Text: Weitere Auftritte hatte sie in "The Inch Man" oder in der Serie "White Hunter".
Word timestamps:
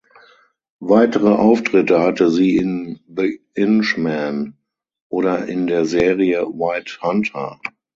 Weitere 0.79 1.29
Auftritte 1.35 1.99
hatte 2.01 2.31
sie 2.31 2.55
in 2.57 3.01
"The 3.07 3.39
Inch 3.53 3.97
Man" 3.99 4.57
oder 5.09 5.45
in 5.47 5.67
der 5.67 5.85
Serie 5.85 6.41
"White 6.47 6.97
Hunter". 7.03 7.61